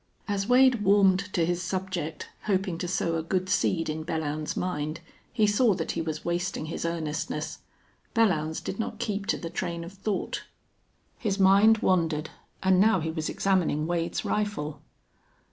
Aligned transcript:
As 0.27 0.47
Wade 0.47 0.81
warmed 0.83 1.31
to 1.33 1.45
his 1.45 1.61
subject, 1.61 2.27
hoping 2.45 2.79
to 2.79 2.87
sow 2.87 3.17
a 3.17 3.21
good 3.21 3.47
seed 3.49 3.87
in 3.87 4.03
Belllounds's 4.03 4.57
mind, 4.57 4.99
he 5.31 5.45
saw 5.45 5.75
that 5.75 5.91
he 5.91 6.01
was 6.01 6.25
wasting 6.25 6.65
his 6.65 6.85
earnestness. 6.85 7.59
Belllounds 8.15 8.63
did 8.63 8.79
not 8.79 8.97
keep 8.97 9.27
to 9.27 9.37
the 9.37 9.51
train 9.51 9.83
of 9.83 9.93
thought. 9.93 10.43
His 11.19 11.37
mind 11.39 11.83
wandered, 11.83 12.31
and 12.63 12.79
now 12.79 12.99
he 12.99 13.11
was 13.11 13.29
examining 13.29 13.85
Wade's 13.85 14.25
rifle. 14.25 14.81